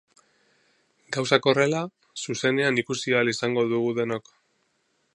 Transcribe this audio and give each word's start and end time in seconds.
Gauzak 1.17 1.49
horrela, 1.51 1.83
zuzenean 2.23 2.83
ikusi 2.85 3.17
ahal 3.19 3.33
izango 3.37 3.71
dugu 3.75 3.97
denok. 4.01 4.37